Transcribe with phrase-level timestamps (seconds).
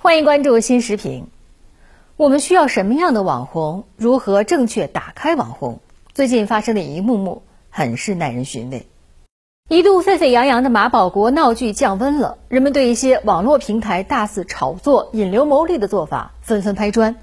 [0.00, 1.26] 欢迎关注新视频。
[2.16, 3.84] 我们需要什么样的网红？
[3.96, 5.80] 如何正确打开网红？
[6.14, 8.86] 最近发生的一幕幕，很是耐人寻味。
[9.68, 17.16] 一度沸沸扬扬的马保国闹剧降温了，人们对一些网络平台大肆炒作、引流牟利的做法纷纷拍砖。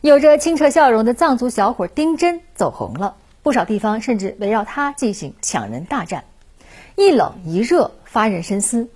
[0.00, 3.14] 有着清澈笑容的藏族小伙丁真走红了，
[3.44, 6.24] 不少地方甚至围绕他进行抢人大战。
[6.96, 8.88] 一冷一热，发人深思。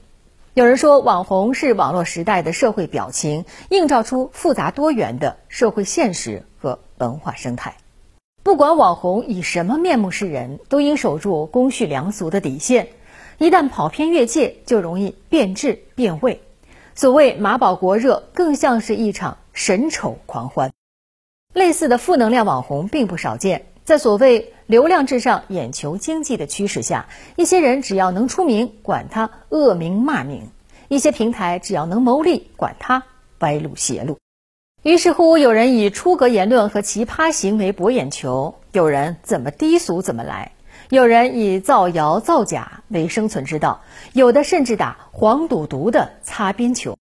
[0.59, 7.77] 有人说，网红是网络时代的社会表情，映照出复杂多元的社会现实和文化生态。
[8.43, 12.89] 不管网红以什么面目示人，都应守住公序良俗的底线。
[13.39, 16.43] 一旦跑偏越界，就容易变质变味。
[16.97, 20.73] 所谓马保国热，更像是一场神丑狂欢。
[21.55, 23.67] 类似的负能量网红并不少见。
[23.89, 30.43] 在所谓流量至上、眼球经济的驱使下，一些人只要能出名，管他恶名骂名；
[30.89, 33.03] 一些平台只要能牟利，管他
[33.39, 34.19] 歪路邪路。
[34.83, 40.53] 于是乎，有人以出格言论和奇葩行为博眼球，有人怎么低俗怎么来，
[40.91, 43.81] 有人以造谣造假为生存之道，
[44.13, 46.99] 有的甚至打黄赌毒的擦边球。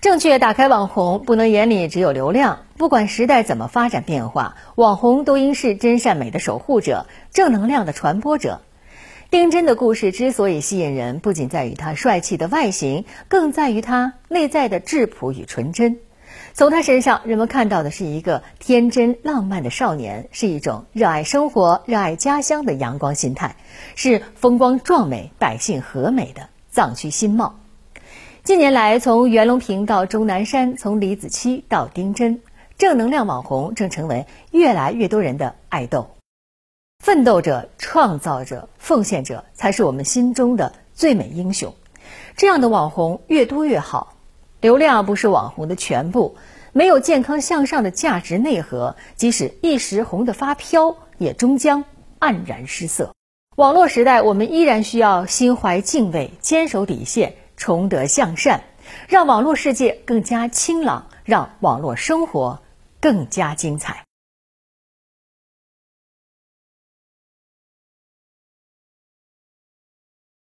[0.00, 2.60] 正确打开网红，不能眼里只有流量。
[2.78, 8.62] 不管时代怎么发展变化，网红都应是真善美的守护者，正能量的传播者。
[9.28, 15.98] 丁真的故事之所以吸引人，不仅在于他帅气的外形，更在于他内在的质朴与纯真。
[16.54, 23.56] 从他身上，人们看到的是一个天真浪漫的少年，是一种热爱生活、热爱家乡的阳光心态，
[23.96, 27.59] 是风光壮美、百姓和美的藏区新貌。
[28.42, 32.40] 近年来，从袁隆平到钟南山，从李子柒到丁真，
[32.78, 36.08] 正能量网红正成为越来越多人的爱豆。
[37.04, 41.74] 奋斗者、创造者、奉献者，才是我们心中的最美英雄。
[42.34, 44.14] 这样的网红越多越好。
[44.62, 46.36] 流量不是网红的全部，
[46.72, 51.84] 没有健康向上的价值内核，即使一时红得发飘，也终将
[52.18, 53.14] 黯然失色。
[53.56, 57.34] 网络时代，我们依然需要心怀敬畏，坚守底线。
[57.60, 58.62] 崇德向善，
[59.06, 62.62] 让网络世界更加清朗，让网络生活
[63.00, 64.06] 更加精彩。